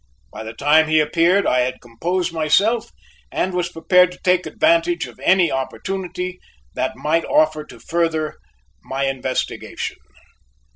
[0.33, 2.89] By the time he appeared I had composed myself
[3.31, 6.39] and was prepared to take advantage of any opportunity
[6.73, 8.37] that might offer to further
[8.83, 9.97] my investigation.